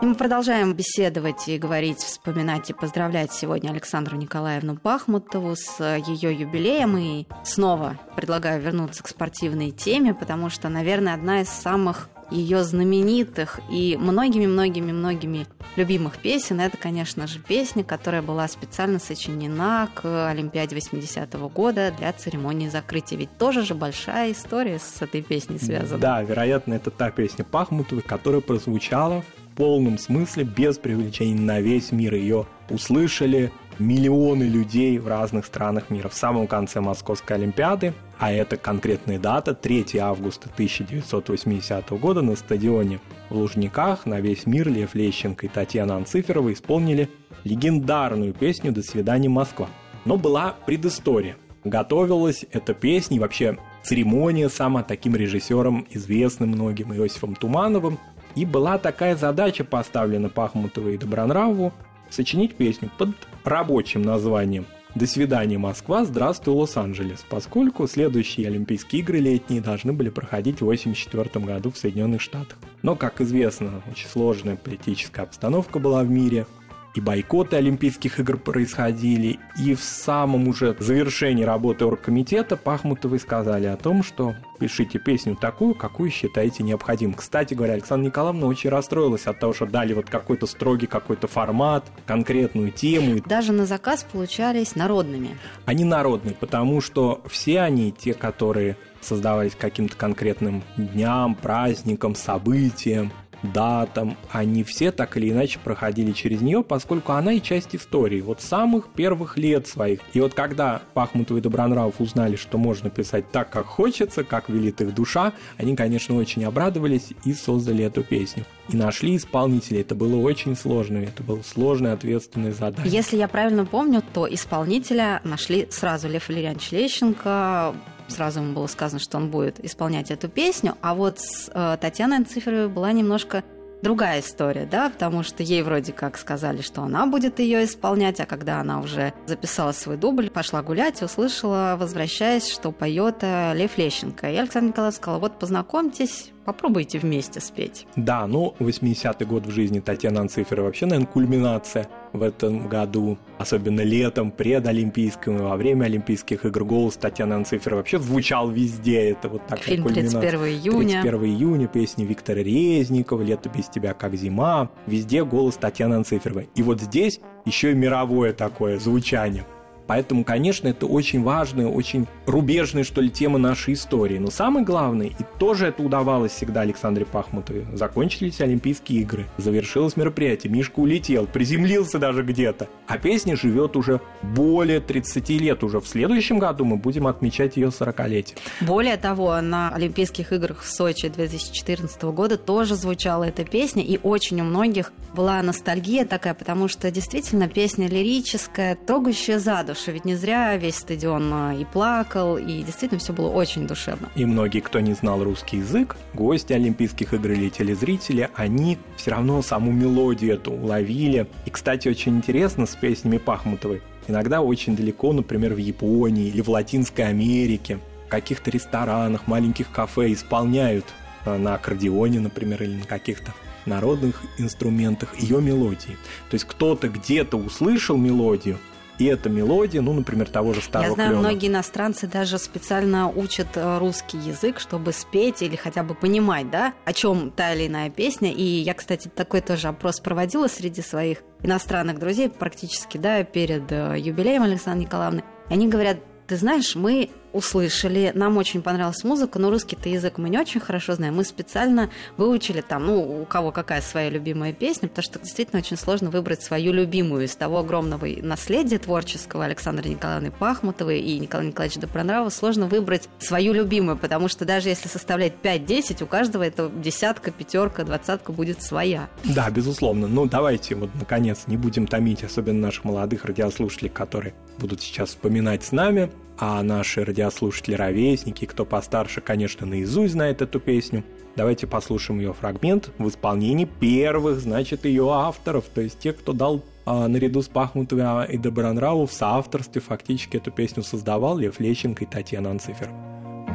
мы 0.09 0.15
продолжаем 0.15 0.73
беседовать 0.73 1.47
и 1.47 1.59
говорить, 1.59 1.99
вспоминать 1.99 2.67
и 2.71 2.73
поздравлять 2.73 3.31
сегодня 3.31 3.69
Александру 3.69 4.17
Николаевну 4.17 4.79
Бахмутову 4.83 5.55
с 5.55 5.97
ее 5.99 6.33
юбилеем. 6.33 6.97
И 6.97 7.27
снова 7.43 7.95
предлагаю 8.15 8.59
вернуться 8.59 9.03
к 9.03 9.07
спортивной 9.07 9.69
теме, 9.69 10.15
потому 10.15 10.49
что, 10.49 10.67
наверное, 10.67 11.13
одна 11.13 11.41
из 11.41 11.49
самых 11.49 12.09
ее 12.31 12.63
знаменитых 12.63 13.59
и 13.69 13.97
многими-многими-многими 13.99 15.45
любимых 15.75 16.17
песен. 16.17 16.59
Это, 16.59 16.75
конечно 16.75 17.27
же, 17.27 17.37
песня, 17.37 17.83
которая 17.83 18.23
была 18.23 18.47
специально 18.47 18.97
сочинена 18.97 19.89
к 19.93 20.29
Олимпиаде 20.29 20.75
80-го 20.75 21.49
года 21.49 21.93
для 21.95 22.11
церемонии 22.13 22.67
закрытия. 22.67 23.19
Ведь 23.19 23.37
тоже 23.37 23.63
же 23.63 23.75
большая 23.75 24.31
история 24.31 24.79
с 24.79 25.03
этой 25.03 25.21
песней 25.21 25.59
связана. 25.59 26.01
Да, 26.01 26.23
вероятно, 26.23 26.73
это 26.73 26.89
та 26.89 27.11
песня 27.11 27.45
Пахмутовой, 27.45 28.01
которая 28.01 28.41
прозвучала 28.41 29.23
полном 29.59 29.97
смысле, 29.97 30.45
без 30.45 30.77
привлечения 30.77 31.39
на 31.39 31.59
весь 31.59 31.91
мир. 31.91 32.13
Ее 32.15 32.47
услышали 32.69 33.51
миллионы 33.77 34.43
людей 34.43 34.97
в 34.97 35.07
разных 35.07 35.45
странах 35.45 35.89
мира 35.89 36.07
в 36.07 36.13
самом 36.13 36.47
конце 36.47 36.79
Московской 36.79 37.35
Олимпиады, 37.35 37.93
а 38.17 38.31
это 38.31 38.55
конкретная 38.55 39.19
дата, 39.19 39.53
3 39.53 39.97
августа 39.99 40.49
1980 40.53 41.89
года 41.91 42.21
на 42.21 42.37
стадионе 42.37 43.01
в 43.29 43.35
Лужниках 43.35 44.05
на 44.05 44.21
весь 44.21 44.45
мир 44.45 44.69
Лев 44.69 44.95
Лещенко 44.95 45.47
и 45.47 45.49
Татьяна 45.49 45.97
Анциферова 45.97 46.53
исполнили 46.53 47.09
легендарную 47.43 48.33
песню 48.33 48.71
«До 48.71 48.81
свидания, 48.81 49.27
Москва». 49.27 49.67
Но 50.05 50.15
была 50.15 50.55
предыстория. 50.65 51.35
Готовилась 51.65 52.45
эта 52.53 52.73
песня 52.73 53.17
и 53.17 53.19
вообще 53.19 53.57
церемония 53.83 54.47
сама 54.47 54.83
таким 54.83 55.17
режиссером, 55.17 55.85
известным 55.89 56.49
многим 56.51 56.93
Иосифом 56.93 57.35
Тумановым, 57.35 57.99
и 58.35 58.45
была 58.45 58.77
такая 58.77 59.15
задача 59.15 59.63
поставлена 59.63 60.29
Пахмутовой 60.29 60.95
и 60.95 60.97
Добронравову 60.97 61.73
сочинить 62.09 62.55
песню 62.55 62.89
под 62.97 63.09
рабочим 63.43 64.01
названием 64.01 64.65
«До 64.95 65.05
свидания, 65.05 65.59
Москва, 65.59 66.03
здравствуй, 66.03 66.55
Лос-Анджелес», 66.55 67.23
поскольку 67.29 67.87
следующие 67.87 68.47
Олимпийские 68.47 69.01
игры 69.01 69.19
летние 69.19 69.61
должны 69.61 69.93
были 69.93 70.09
проходить 70.09 70.61
в 70.61 70.63
1984 70.63 71.45
году 71.45 71.71
в 71.71 71.77
Соединенных 71.77 72.21
Штатах. 72.21 72.57
Но, 72.81 72.95
как 72.95 73.21
известно, 73.21 73.83
очень 73.91 74.07
сложная 74.07 74.55
политическая 74.55 75.21
обстановка 75.21 75.77
была 75.79 76.03
в 76.03 76.09
мире– 76.09 76.47
и 76.95 77.01
бойкоты 77.01 77.57
Олимпийских 77.57 78.19
игр 78.19 78.37
происходили, 78.37 79.39
и 79.57 79.75
в 79.75 79.81
самом 79.81 80.47
уже 80.47 80.75
завершении 80.79 81.43
работы 81.43 81.85
оргкомитета 81.85 82.57
Пахмутовы 82.57 83.19
сказали 83.19 83.67
о 83.67 83.77
том, 83.77 84.03
что 84.03 84.35
пишите 84.59 84.99
песню 84.99 85.35
такую, 85.35 85.75
какую 85.75 86.09
считаете 86.11 86.63
необходимым. 86.63 87.15
Кстати 87.15 87.53
говоря, 87.53 87.73
Александра 87.73 88.07
Николаевна 88.07 88.47
очень 88.47 88.69
расстроилась 88.69 89.27
от 89.27 89.39
того, 89.39 89.53
что 89.53 89.65
дали 89.65 89.93
вот 89.93 90.09
какой-то 90.09 90.47
строгий 90.47 90.87
какой-то 90.87 91.27
формат, 91.27 91.85
конкретную 92.05 92.71
тему. 92.71 93.21
Даже 93.25 93.53
на 93.53 93.65
заказ 93.65 94.05
получались 94.11 94.75
народными. 94.75 95.37
Они 95.65 95.83
народные, 95.83 96.35
потому 96.35 96.81
что 96.81 97.21
все 97.29 97.61
они, 97.61 97.91
те, 97.91 98.13
которые 98.13 98.77
создавались 99.01 99.55
каким-то 99.55 99.95
конкретным 99.95 100.63
дням, 100.75 101.35
праздникам, 101.35 102.15
событиям, 102.15 103.11
датам, 103.43 104.17
они 104.31 104.63
все 104.63 104.91
так 104.91 105.17
или 105.17 105.29
иначе 105.29 105.59
проходили 105.63 106.11
через 106.11 106.41
нее, 106.41 106.63
поскольку 106.63 107.13
она 107.13 107.33
и 107.33 107.41
часть 107.41 107.75
истории, 107.75 108.21
вот 108.21 108.41
самых 108.41 108.89
первых 108.89 109.37
лет 109.37 109.67
своих. 109.67 109.99
И 110.13 110.21
вот 110.21 110.33
когда 110.33 110.81
Пахмутов 110.93 111.37
и 111.37 111.41
Добронравов 111.41 111.99
узнали, 111.99 112.35
что 112.35 112.57
можно 112.57 112.89
писать 112.89 113.31
так, 113.31 113.49
как 113.49 113.65
хочется, 113.65 114.23
как 114.23 114.49
велит 114.49 114.81
их 114.81 114.93
душа, 114.93 115.33
они, 115.57 115.75
конечно, 115.75 116.15
очень 116.15 116.43
обрадовались 116.45 117.09
и 117.23 117.33
создали 117.33 117.85
эту 117.85 118.03
песню. 118.03 118.45
И 118.69 118.77
нашли 118.77 119.15
исполнителей. 119.15 119.81
Это 119.81 119.95
было 119.95 120.17
очень 120.17 120.55
сложно, 120.55 120.97
это 120.97 121.23
было 121.23 121.41
сложная 121.41 121.93
ответственная 121.93 122.51
задача. 122.51 122.87
Если 122.87 123.17
я 123.17 123.27
правильно 123.27 123.65
помню, 123.65 124.03
то 124.13 124.31
исполнителя 124.31 125.21
нашли 125.23 125.67
сразу 125.71 126.07
Лев 126.07 126.29
Валерьянович 126.29 126.71
Лещенко, 126.71 127.75
сразу 128.09 128.41
ему 128.41 128.53
было 128.53 128.67
сказано, 128.67 128.99
что 128.99 129.17
он 129.17 129.29
будет 129.29 129.63
исполнять 129.63 130.11
эту 130.11 130.29
песню, 130.29 130.75
а 130.81 130.93
вот 130.93 131.19
с 131.19 131.49
э, 131.53 131.77
Татьяной 131.79 132.23
Цифровой 132.25 132.67
была 132.67 132.91
немножко 132.91 133.43
другая 133.81 134.19
история, 134.19 134.65
да, 134.65 134.89
потому 134.89 135.23
что 135.23 135.43
ей 135.43 135.61
вроде 135.61 135.93
как 135.93 136.17
сказали, 136.17 136.61
что 136.61 136.81
она 136.81 137.05
будет 137.05 137.39
ее 137.39 137.63
исполнять, 137.65 138.19
а 138.19 138.25
когда 138.25 138.59
она 138.59 138.81
уже 138.81 139.13
записала 139.25 139.71
свой 139.71 139.97
дубль, 139.97 140.29
пошла 140.29 140.61
гулять, 140.61 141.01
услышала, 141.01 141.75
возвращаясь, 141.79 142.47
что 142.49 142.71
поет 142.71 143.17
э, 143.21 143.53
Лев 143.55 143.77
Лещенко. 143.77 144.29
И 144.31 144.35
Александр 144.35 144.69
Николаевич 144.69 144.97
сказал, 144.97 145.19
вот 145.19 145.39
познакомьтесь, 145.39 146.31
попробуйте 146.51 146.97
вместе 146.97 147.39
спеть. 147.39 147.85
Да, 147.95 148.25
ну, 148.25 148.55
80-й 148.59 149.25
год 149.25 149.45
в 149.45 149.51
жизни 149.51 149.79
Татьяны 149.79 150.17
Анцифера 150.17 150.63
вообще, 150.63 150.87
наверное, 150.87 151.11
кульминация 151.11 151.87
в 152.11 152.23
этом 152.23 152.67
году, 152.67 153.19
особенно 153.37 153.81
летом, 153.81 154.31
предолимпийском 154.31 155.37
и 155.37 155.41
во 155.41 155.55
время 155.55 155.85
Олимпийских 155.85 156.45
игр. 156.45 156.63
Голос 156.63 156.95
Татьяны 156.95 157.33
Анцифера 157.33 157.75
вообще 157.75 157.99
звучал 157.99 158.49
везде. 158.49 159.11
Это 159.11 159.29
вот 159.29 159.45
такая 159.45 159.63
Фильм 159.63 159.87
31 159.87 160.39
июня. 160.45 161.01
31 161.03 161.23
июня, 161.25 161.67
песни 161.67 162.03
Виктора 162.03 162.41
Резникова, 162.41 163.21
«Лето 163.21 163.49
без 163.49 163.67
тебя, 163.67 163.93
как 163.93 164.15
зима». 164.15 164.71
Везде 164.87 165.23
голос 165.23 165.55
Татьяны 165.55 165.95
Анциферовой. 165.95 166.49
И 166.55 166.63
вот 166.63 166.81
здесь 166.81 167.19
еще 167.45 167.71
и 167.71 167.75
мировое 167.75 168.33
такое 168.33 168.79
звучание. 168.79 169.45
Поэтому, 169.89 170.23
конечно, 170.23 170.67
это 170.67 170.85
очень 170.85 171.23
важная, 171.23 171.65
очень 171.65 172.05
рубежная, 172.27 172.83
что 172.83 173.01
ли, 173.01 173.09
тема 173.09 173.39
нашей 173.39 173.73
истории. 173.73 174.19
Но 174.19 174.29
самое 174.29 174.63
главное, 174.63 175.07
и 175.07 175.25
тоже 175.39 175.65
это 175.65 175.81
удавалось 175.81 176.31
всегда 176.31 176.61
Александре 176.61 177.07
Пахмутовой, 177.07 177.65
закончились 177.73 178.39
Олимпийские 178.39 179.01
игры, 179.01 179.25
завершилось 179.37 179.97
мероприятие, 179.97 180.53
Мишка 180.53 180.79
улетел, 180.79 181.25
приземлился 181.25 181.97
даже 181.97 182.21
где-то. 182.21 182.67
А 182.85 182.99
песня 182.99 183.35
живет 183.35 183.75
уже 183.75 183.99
более 184.21 184.79
30 184.79 185.27
лет. 185.29 185.63
Уже 185.63 185.79
в 185.79 185.87
следующем 185.87 186.37
году 186.37 186.65
мы 186.65 186.77
будем 186.77 187.07
отмечать 187.07 187.57
ее 187.57 187.69
40-летие. 187.69 188.37
Более 188.61 188.97
того, 188.97 189.41
на 189.41 189.73
Олимпийских 189.73 190.31
играх 190.33 190.61
в 190.61 190.71
Сочи 190.71 191.09
2014 191.09 191.99
года 192.03 192.37
тоже 192.37 192.75
звучала 192.75 193.23
эта 193.23 193.43
песня, 193.43 193.81
и 193.81 193.99
очень 194.03 194.39
у 194.41 194.43
многих 194.43 194.93
была 195.15 195.41
ностальгия 195.41 196.05
такая, 196.05 196.35
потому 196.35 196.67
что 196.67 196.91
действительно 196.91 197.47
песня 197.47 197.87
лирическая, 197.87 198.75
трогающая 198.75 199.39
за 199.39 199.63
душу 199.63 199.78
душу, 199.79 199.91
ведь 199.91 200.05
не 200.05 200.15
зря 200.15 200.55
весь 200.57 200.75
стадион 200.75 201.31
а, 201.33 201.53
и 201.53 201.65
плакал, 201.65 202.37
и 202.37 202.63
действительно 202.63 202.99
все 202.99 203.13
было 203.13 203.29
очень 203.29 203.67
душевно. 203.67 204.09
И 204.15 204.25
многие, 204.25 204.59
кто 204.59 204.79
не 204.79 204.93
знал 204.93 205.23
русский 205.23 205.57
язык, 205.57 205.95
гости 206.13 206.53
Олимпийских 206.53 207.13
игр 207.13 207.31
или 207.31 207.49
телезрители, 207.49 208.29
они 208.35 208.77
все 208.97 209.11
равно 209.11 209.41
саму 209.41 209.71
мелодию 209.71 210.33
эту 210.33 210.51
уловили. 210.51 211.27
И, 211.45 211.49
кстати, 211.49 211.87
очень 211.87 212.17
интересно 212.17 212.65
с 212.65 212.75
песнями 212.75 213.17
Пахмутовой. 213.17 213.81
Иногда 214.07 214.41
очень 214.41 214.75
далеко, 214.75 215.13
например, 215.13 215.53
в 215.53 215.57
Японии 215.57 216.27
или 216.27 216.41
в 216.41 216.49
Латинской 216.49 217.05
Америке, 217.05 217.79
в 218.07 218.09
каких-то 218.09 218.49
ресторанах, 218.49 219.27
маленьких 219.27 219.71
кафе 219.71 220.11
исполняют 220.13 220.85
а, 221.25 221.37
на 221.37 221.55
аккордеоне, 221.55 222.19
например, 222.19 222.63
или 222.63 222.75
на 222.75 222.85
каких-то 222.85 223.33
народных 223.65 224.23
инструментах 224.39 225.19
ее 225.19 225.41
мелодии. 225.41 225.97
То 226.29 226.35
есть 226.35 226.45
кто-то 226.45 226.87
где-то 226.87 227.37
услышал 227.37 227.97
мелодию, 227.97 228.57
и 228.99 229.05
эта 229.05 229.29
мелодия, 229.29 229.81
ну, 229.81 229.93
например, 229.93 230.29
того 230.29 230.53
же 230.53 230.61
старого 230.61 230.89
Я 230.89 230.93
знаю, 230.93 231.09
клёна. 231.11 231.29
многие 231.29 231.47
иностранцы 231.47 232.05
даже 232.05 232.37
специально 232.37 233.09
учат 233.09 233.47
э, 233.55 233.77
русский 233.79 234.17
язык, 234.17 234.59
чтобы 234.59 234.91
спеть 234.91 235.41
или 235.41 235.55
хотя 235.55 235.83
бы 235.83 235.95
понимать, 235.95 236.51
да, 236.51 236.73
о 236.83 236.91
чем 236.91 237.31
та 237.31 237.53
или 237.53 237.67
иная 237.67 237.89
песня. 237.89 238.31
И 238.31 238.43
я, 238.43 238.73
кстати, 238.73 239.07
такой 239.07 239.39
тоже 239.39 239.69
опрос 239.69 240.01
проводила 240.01 240.47
среди 240.47 240.81
своих 240.81 241.19
иностранных 241.41 241.97
друзей 241.97 242.29
практически, 242.29 242.97
да, 242.97 243.23
перед 243.23 243.71
э, 243.71 243.95
юбилеем 243.97 244.43
Александры 244.43 244.85
Николаевны. 244.85 245.23
Они 245.49 245.69
говорят, 245.69 245.99
ты 246.27 246.35
знаешь, 246.35 246.75
мы 246.75 247.09
услышали, 247.33 248.11
нам 248.15 248.37
очень 248.37 248.61
понравилась 248.61 249.03
музыка, 249.03 249.39
но 249.39 249.49
русский-то 249.49 249.89
язык 249.89 250.17
мы 250.17 250.29
не 250.29 250.37
очень 250.37 250.59
хорошо 250.59 250.95
знаем. 250.95 251.15
Мы 251.15 251.23
специально 251.23 251.89
выучили 252.17 252.61
там, 252.61 252.85
ну, 252.85 253.21
у 253.21 253.25
кого 253.25 253.51
какая 253.51 253.81
своя 253.81 254.09
любимая 254.09 254.53
песня, 254.53 254.89
потому 254.89 255.03
что 255.03 255.19
действительно 255.19 255.59
очень 255.59 255.77
сложно 255.77 256.09
выбрать 256.09 256.43
свою 256.43 256.73
любимую 256.73 257.25
из 257.25 257.35
того 257.35 257.59
огромного 257.59 258.07
наследия 258.21 258.79
творческого 258.79 259.45
Александры 259.45 259.89
Николаевны 259.89 260.31
Пахмутовой 260.31 260.99
и 260.99 261.19
Николая 261.19 261.47
Николаевича 261.47 261.81
Добронравова, 261.81 262.29
сложно 262.29 262.67
выбрать 262.67 263.09
свою 263.19 263.53
любимую, 263.53 263.97
потому 263.97 264.27
что 264.27 264.45
даже 264.45 264.69
если 264.69 264.87
составлять 264.87 265.33
5-10, 265.43 266.03
у 266.03 266.07
каждого 266.07 266.43
это 266.43 266.69
десятка, 266.69 267.31
пятерка, 267.31 267.83
двадцатка 267.83 268.31
будет 268.31 268.61
своя. 268.63 269.09
Да, 269.23 269.49
безусловно. 269.49 270.07
Ну, 270.07 270.25
давайте 270.25 270.75
вот, 270.75 270.89
наконец, 270.95 271.43
не 271.47 271.57
будем 271.57 271.87
томить, 271.87 272.23
особенно 272.23 272.59
наших 272.59 272.83
молодых 272.83 273.25
радиослушателей, 273.25 273.89
которые 273.89 274.33
будут 274.57 274.81
сейчас 274.81 275.09
вспоминать 275.09 275.63
с 275.63 275.71
нами, 275.71 276.11
а 276.39 276.63
наши 276.63 277.03
радиослушатели-ровесники, 277.03 278.45
кто 278.45 278.63
постарше, 278.65 279.19
конечно, 279.19 279.67
наизусть 279.67 280.13
знает 280.13 280.41
эту 280.41 280.61
песню. 280.61 281.03
Давайте 281.35 281.67
послушаем 281.67 282.21
ее 282.21 282.33
фрагмент 282.33 282.91
в 282.97 283.07
исполнении 283.09 283.65
первых, 283.65 284.39
значит, 284.39 284.85
ее 284.85 285.11
авторов, 285.11 285.65
то 285.65 285.81
есть 285.81 285.99
тех, 285.99 286.17
кто 286.17 286.31
дал 286.33 286.63
а, 286.85 287.07
наряду 287.07 287.41
с 287.41 287.47
Пахмутовой 287.47 288.27
и 288.33 288.37
Добронраву 288.37 289.05
в 289.05 289.11
соавторстве 289.11 289.81
фактически 289.81 290.37
эту 290.37 290.51
песню 290.51 290.81
создавал 290.81 291.37
Лев 291.37 291.59
Лещенко 291.59 292.05
и 292.05 292.07
Татьяна 292.07 292.51
Анцифер. 292.51 292.89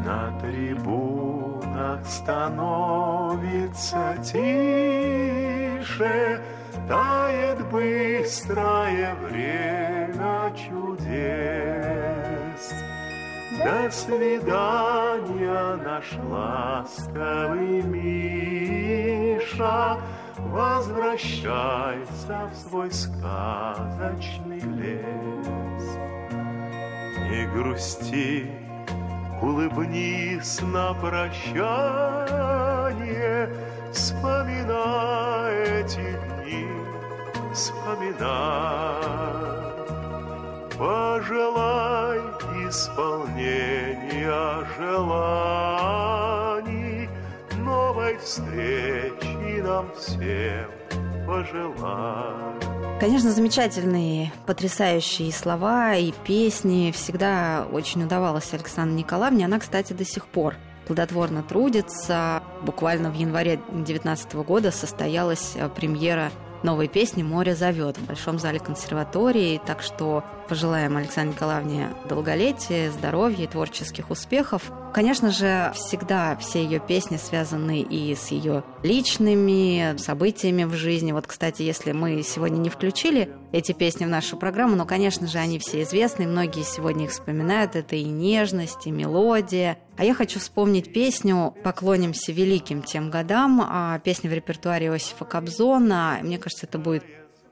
На 0.05 0.38
трибунах 0.41 2.07
становится 2.07 2.55
тише, 4.23 5.23
Тает 6.87 7.71
быстрое 7.71 9.14
время 9.14 10.53
чудес. 10.55 12.24
До 13.58 13.90
свидания, 13.90 15.76
наш 15.76 16.12
ласковый 16.28 17.82
Миша, 17.82 19.99
Возвращайся 20.38 22.50
в 22.50 22.56
свой 22.56 22.90
сказочный 22.93 24.60
лес. 24.60 25.99
Не 27.30 27.47
грусти, 27.52 28.50
улыбнись 29.40 30.60
на 30.60 30.93
прощание, 30.95 31.64
Вспоминай 33.93 35.54
эти 35.80 36.19
дни, 36.43 36.67
вспоминай. 37.52 39.14
Пожелай 40.76 42.24
исполнения 42.75 44.67
желаний, 44.76 45.89
Новой 47.58 48.19
встречи 48.19 49.60
нам 49.63 49.89
всем 49.97 50.69
пожелай. 51.25 52.34
Конечно, 52.99 53.30
замечательные, 53.30 54.32
потрясающие 54.47 55.32
слова 55.32 55.95
и 55.95 56.13
песни. 56.26 56.93
Всегда 56.93 57.67
очень 57.71 58.02
удавалось 58.02 58.52
Александре 58.52 58.97
Николаевне. 58.99 59.45
Она, 59.45 59.60
кстати, 59.60 59.93
до 59.93 60.04
сих 60.04 60.26
пор 60.26 60.56
плодотворно 60.87 61.45
трудится. 61.45 62.43
Буквально 62.63 63.10
в 63.10 63.15
январе 63.15 63.60
2019 63.69 64.34
года 64.34 64.71
состоялась 64.73 65.52
э, 65.54 65.69
премьера 65.69 66.30
новой 66.65 66.89
песни 66.89 67.23
«Море 67.23 67.54
зовет» 67.54 67.99
в 67.99 68.06
Большом 68.06 68.39
зале 68.39 68.58
консерватории. 68.58 69.60
Так 69.65 69.82
что 69.82 70.25
пожелаем 70.45 70.97
Александре 70.97 71.35
Николаевне 71.35 71.89
долголетия, 72.09 72.91
здоровья 72.91 73.45
и 73.45 73.49
творческих 73.49 74.11
успехов. 74.11 74.71
Конечно 74.93 75.30
же, 75.30 75.73
всегда 75.75 76.37
все 76.37 76.63
ее 76.63 76.78
песни 76.78 77.17
связаны 77.17 77.80
и 77.80 78.15
с 78.15 78.28
ее 78.28 78.63
личными 78.83 79.97
событиями 79.99 80.65
в 80.65 80.75
жизни. 80.75 81.13
Вот, 81.13 81.26
кстати, 81.26 81.63
если 81.63 81.93
мы 81.93 82.23
сегодня 82.23 82.59
не 82.59 82.71
включили 82.71 83.30
эти 83.52 83.73
песни 83.73 84.04
в 84.04 84.09
нашу 84.09 84.37
программу, 84.37 84.76
но, 84.76 84.87
конечно 84.87 85.26
же, 85.26 85.39
они 85.39 85.59
все 85.59 85.83
известны, 85.83 86.26
многие 86.26 86.63
сегодня 86.63 87.07
их 87.07 87.11
вспоминают. 87.11 87.76
Это 87.76 87.97
и 87.97 88.04
нежность, 88.04 88.87
и 88.87 88.91
мелодия. 88.91 89.78
А 89.97 90.04
я 90.04 90.15
хочу 90.15 90.39
вспомнить 90.39 90.93
песню 90.93 91.54
«Поклонимся 91.63 92.33
великим 92.33 92.83
тем 92.83 93.11
годам», 93.11 93.63
а 93.65 93.99
песня 94.00 94.30
в 94.30 94.33
репертуаре 94.33 94.87
Иосифа 94.87 95.25
Кобзона. 95.25 96.19
Мне 96.23 96.39
кажется, 96.39 96.67
это 96.67 96.78
будет 96.78 97.04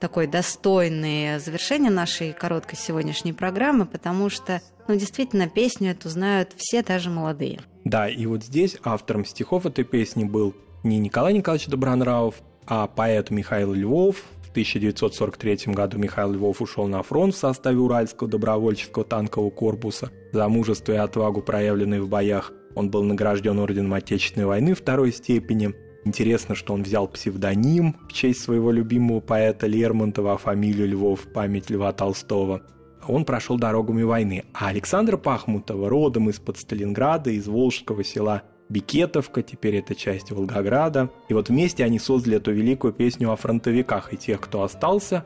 такое 0.03 0.27
достойное 0.27 1.39
завершение 1.39 1.89
нашей 1.89 2.33
короткой 2.33 2.77
сегодняшней 2.77 3.31
программы, 3.31 3.85
потому 3.85 4.29
что, 4.29 4.61
ну, 4.89 4.97
действительно, 4.97 5.47
песню 5.47 5.91
эту 5.91 6.09
знают 6.09 6.51
все, 6.57 6.83
даже 6.83 7.09
молодые. 7.09 7.61
Да, 7.85 8.09
и 8.09 8.25
вот 8.25 8.43
здесь 8.43 8.75
автором 8.83 9.23
стихов 9.23 9.65
этой 9.65 9.85
песни 9.85 10.25
был 10.25 10.53
не 10.83 10.99
Николай 10.99 11.33
Николаевич 11.33 11.69
Добронравов, 11.69 12.35
а 12.67 12.87
поэт 12.87 13.29
Михаил 13.29 13.71
Львов. 13.71 14.17
В 14.45 14.49
1943 14.51 15.73
году 15.73 15.97
Михаил 15.97 16.33
Львов 16.33 16.61
ушел 16.61 16.85
на 16.87 17.01
фронт 17.01 17.33
в 17.33 17.37
составе 17.37 17.77
Уральского 17.77 18.29
добровольческого 18.29 19.05
танкового 19.05 19.51
корпуса. 19.51 20.11
За 20.33 20.49
мужество 20.49 20.91
и 20.91 20.97
отвагу, 20.97 21.41
проявленные 21.41 22.01
в 22.01 22.09
боях, 22.09 22.51
он 22.75 22.89
был 22.89 23.03
награжден 23.03 23.57
Орденом 23.57 23.93
Отечественной 23.93 24.47
войны 24.47 24.73
второй 24.73 25.13
степени. 25.13 25.73
Интересно, 26.05 26.53
что 26.53 26.73
он 26.73 26.83
взял 26.83 27.07
псевдоним 27.07 27.95
в 28.09 28.13
честь 28.13 28.41
своего 28.41 28.71
любимого 28.71 29.21
поэта 29.21 29.67
Лермонтова, 29.67 30.33
а 30.33 30.37
фамилию 30.37 30.89
Львов 30.89 31.21
память 31.33 31.69
Льва 31.69 31.93
Толстого. 31.93 32.61
Он 33.07 33.25
прошел 33.25 33.57
дорогами 33.57 34.03
войны. 34.03 34.43
А 34.53 34.67
Александра 34.67 35.17
Пахмутова 35.17 35.89
родом 35.89 36.29
из-под 36.29 36.57
Сталинграда, 36.57 37.31
из 37.31 37.47
Волжского 37.47 38.03
села 38.03 38.43
Бикетовка, 38.69 39.43
теперь 39.43 39.75
это 39.75 39.95
часть 39.95 40.31
Волгограда. 40.31 41.09
И 41.29 41.33
вот 41.33 41.49
вместе 41.49 41.83
они 41.83 41.99
создали 41.99 42.37
эту 42.37 42.51
великую 42.51 42.93
песню 42.93 43.31
о 43.31 43.35
фронтовиках 43.35 44.13
и 44.13 44.17
тех, 44.17 44.41
кто 44.41 44.63
остался 44.63 45.25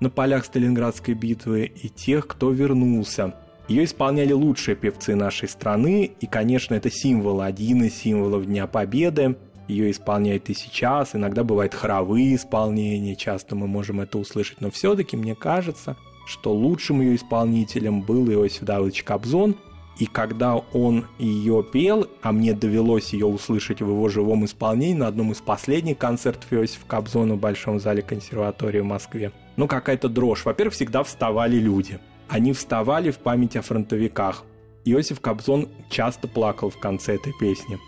на 0.00 0.10
полях 0.10 0.44
Сталинградской 0.44 1.14
битвы, 1.14 1.64
и 1.64 1.88
тех, 1.88 2.26
кто 2.26 2.50
вернулся. 2.50 3.34
Ее 3.66 3.84
исполняли 3.84 4.32
лучшие 4.32 4.76
певцы 4.76 5.14
нашей 5.14 5.48
страны, 5.48 6.10
и, 6.20 6.26
конечно, 6.26 6.74
это 6.74 6.90
символ, 6.90 7.42
один 7.42 7.82
из 7.82 7.94
символов 7.94 8.46
Дня 8.46 8.66
Победы– 8.66 9.36
ее 9.68 9.90
исполняют 9.90 10.48
и 10.48 10.54
сейчас, 10.54 11.14
иногда 11.14 11.44
бывают 11.44 11.74
хоровые 11.74 12.34
исполнения, 12.34 13.14
часто 13.14 13.54
мы 13.54 13.66
можем 13.66 14.00
это 14.00 14.18
услышать, 14.18 14.60
но 14.60 14.70
все-таки 14.70 15.16
мне 15.16 15.34
кажется, 15.34 15.96
что 16.26 16.52
лучшим 16.52 17.00
ее 17.00 17.16
исполнителем 17.16 18.02
был 18.02 18.28
Иосиф 18.30 18.62
Давыдович 18.62 19.04
Кобзон, 19.04 19.56
и 19.98 20.06
когда 20.06 20.56
он 20.56 21.06
ее 21.18 21.64
пел, 21.64 22.06
а 22.22 22.32
мне 22.32 22.52
довелось 22.52 23.12
ее 23.12 23.26
услышать 23.26 23.80
в 23.82 23.88
его 23.88 24.08
живом 24.08 24.44
исполнении 24.44 24.94
на 24.94 25.08
одном 25.08 25.32
из 25.32 25.38
последних 25.38 25.98
концертов 25.98 26.52
Иосифа 26.52 26.86
Кобзона 26.86 27.34
в 27.34 27.40
Большом 27.40 27.80
зале 27.80 28.02
консерватории 28.02 28.80
в 28.80 28.84
Москве, 28.84 29.32
ну 29.56 29.66
какая-то 29.66 30.08
дрожь. 30.08 30.44
Во-первых, 30.44 30.74
всегда 30.74 31.02
вставали 31.02 31.56
люди. 31.56 31.98
они 32.28 32.52
вставали 32.52 33.10
в 33.10 33.18
память 33.18 33.56
о 33.56 33.62
фронтовиках. 33.62 34.44
Иосиф 34.84 35.20
Кобзон 35.20 35.68
часто 35.90 36.28
плакал 36.28 36.70
в 36.70 36.78
конце 36.78 37.16
этой 37.16 37.32
песни. 37.38 37.78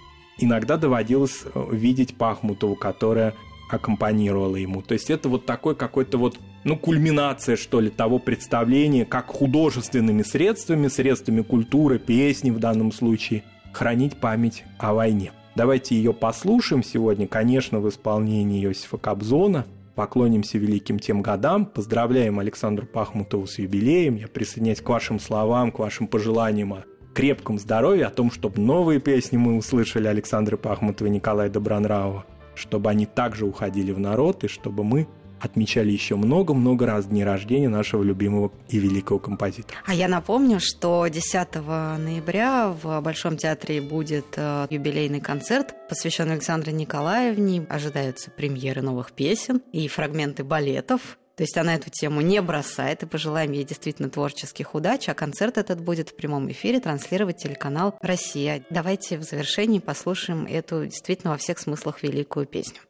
Иногда 0.41 0.79
доводилось 0.79 1.43
э, 1.45 1.67
видеть 1.71 2.17
Пахмутову, 2.17 2.75
которая 2.75 3.35
аккомпанировала 3.71 4.57
ему. 4.57 4.83
То 4.83 4.95
есть 4.95 5.11
это 5.11 5.29
вот 5.29 5.47
такой 5.47 5.77
какой-то 5.77 6.19
вот, 6.19 6.39
ну, 6.65 6.77
кульминация, 6.77 7.57
что 7.57 7.79
ли, 7.81 7.91
того 7.91 8.19
представления, 8.19 9.05
как 9.05 9.27
художественными 9.27 10.23
средствами, 10.23 10.89
средствами 10.89 11.43
культуры, 11.43 11.99
песни 11.99 12.51
в 12.51 12.59
данном 12.59 12.91
случае, 12.91 13.45
хранить 13.73 14.17
память 14.17 14.65
о 14.79 14.95
войне. 14.95 15.33
Давайте 15.55 15.95
ее 15.95 16.15
послушаем 16.15 16.83
сегодня, 16.83 17.29
конечно, 17.29 17.81
в 17.81 17.89
исполнении 17.89 18.65
Иосифа 18.65 18.97
Кобзона. 18.97 19.67
Поклонимся 19.95 20.57
великим 20.57 20.99
тем 20.99 21.21
годам, 21.21 21.67
поздравляем 21.67 22.39
Александру 22.39 22.87
Пахмутову 22.87 23.47
с 23.47 23.59
юбилеем. 23.59 24.17
Я 24.17 24.29
присоединяюсь 24.29 24.81
к 24.81 24.89
вашим 24.89 25.21
словам, 25.21 25.71
к 25.71 25.79
вашим 25.79 26.07
пожеланиям 26.07 26.73
о 26.73 26.85
крепком 27.21 27.59
здоровье, 27.59 28.07
о 28.07 28.11
том, 28.11 28.31
чтобы 28.31 28.63
новые 28.63 28.99
песни 28.99 29.37
мы 29.37 29.59
услышали 29.59 30.07
Александры 30.07 30.57
Пахмутовой 30.57 31.11
и 31.11 31.15
Николая 31.17 31.51
Добронравова, 31.51 32.25
чтобы 32.55 32.89
они 32.89 33.05
также 33.05 33.45
уходили 33.45 33.93
в 33.93 33.99
народ, 33.99 34.43
и 34.45 34.49
чтобы 34.49 34.85
мы 34.85 35.07
отмечали 35.39 35.91
еще 35.91 36.17
много-много 36.17 36.87
раз 36.87 37.05
дни 37.05 37.23
рождения 37.23 37.69
нашего 37.69 38.03
любимого 38.03 38.53
и 38.71 38.79
великого 38.79 39.19
композитора. 39.19 39.79
А 39.85 39.93
я 39.93 40.09
напомню, 40.09 40.61
что 40.61 41.07
10 41.07 41.57
ноября 41.57 42.75
в 42.83 43.03
Большом 43.03 43.37
театре 43.37 43.83
будет 43.83 44.25
э, 44.37 44.67
юбилейный 44.71 45.21
концерт, 45.21 45.75
посвященный 45.91 46.33
Александре 46.33 46.73
Николаевне. 46.73 47.67
Ожидаются 47.69 48.31
премьеры 48.31 48.81
новых 48.81 49.13
песен 49.13 49.61
и 49.73 49.89
фрагменты 49.89 50.43
балетов. 50.43 51.19
То 51.41 51.45
есть 51.45 51.57
она 51.57 51.75
эту 51.75 51.89
тему 51.89 52.21
не 52.21 52.43
бросает, 52.43 53.03
и 53.03 53.07
пожелаем 53.07 53.53
ей 53.53 53.65
действительно 53.65 54.11
творческих 54.11 54.75
удач, 54.75 55.09
а 55.09 55.15
концерт 55.15 55.57
этот 55.57 55.81
будет 55.81 56.11
в 56.11 56.15
прямом 56.15 56.53
эфире 56.53 56.81
транслировать 56.81 57.39
телеканал 57.39 57.97
«Россия». 58.03 58.63
Давайте 58.69 59.17
в 59.17 59.23
завершении 59.23 59.79
послушаем 59.79 60.45
эту 60.45 60.85
действительно 60.85 61.31
во 61.31 61.39
всех 61.39 61.59
смыслах 61.59 62.03
великую 62.03 62.45
песню. 62.45 62.81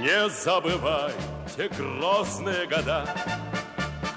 Не 0.00 0.30
забывай 0.44 1.10
те 1.56 1.68
грозные 1.70 2.68
года, 2.68 3.04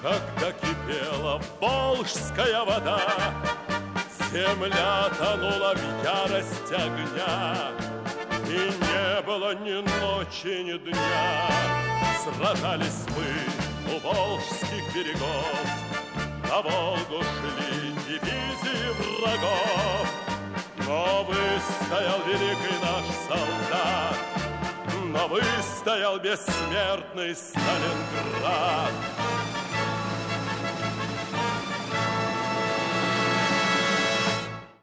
Когда 0.04 0.52
кипела 0.52 1.42
волжская 1.60 2.64
вода, 2.66 3.02
Земля 4.32 5.10
тонула 5.18 5.74
в 5.74 6.04
ярости 6.04 6.74
огня, 6.76 7.81
И 8.52 8.54
не 8.54 9.22
было 9.22 9.56
ни 9.56 9.76
ночи, 9.76 10.62
ни 10.64 10.78
дня. 10.78 11.48
Сражались 12.22 13.06
мы 13.16 13.96
у 13.96 14.00
волжских 14.00 14.94
берегов, 14.94 15.56
На 16.50 16.62
Волгу 16.62 17.24
шли 17.24 17.94
дивизии 18.08 18.90
врагов, 19.22 20.08
Но 20.86 21.24
выстоял 21.24 22.20
великий 22.28 22.78
наш 22.84 23.06
солдат, 23.30 24.18
но 25.06 25.28
выстоял 25.30 26.20
бессмертный 26.20 27.34
Сталинград. 27.34 29.21